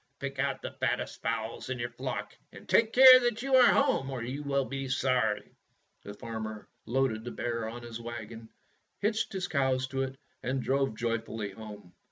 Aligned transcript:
Pick 0.17 0.39
out 0.39 0.63
the 0.63 0.71
fattest 0.71 1.21
fowls 1.21 1.69
in 1.69 1.77
your 1.77 1.91
flock, 1.91 2.35
and 2.51 2.67
take 2.67 2.91
care 2.91 3.19
that 3.19 3.43
you 3.43 3.53
are 3.53 3.67
at 3.67 3.75
home, 3.85 4.09
or 4.09 4.23
you 4.23 4.41
will 4.41 4.65
be 4.65 4.87
sorry!" 4.87 5.51
The 6.01 6.15
farmer 6.15 6.67
loaded 6.87 7.23
the 7.23 7.29
bear 7.29 7.69
on 7.69 7.83
his 7.83 8.01
wagon, 8.01 8.49
hitched 8.97 9.31
his 9.31 9.47
cows 9.47 9.85
to 9.89 10.01
it, 10.01 10.17
and 10.41 10.59
drove 10.63 10.95
joyfully 10.97 11.51
home. 11.51 11.93